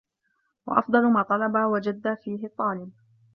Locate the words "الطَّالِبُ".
2.45-2.91